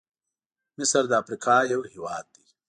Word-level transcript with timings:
مصرد 0.77 1.09
افریقا 1.21 1.57
یو 1.73 1.81
هېواد 1.93 2.25
دی. 2.33 2.45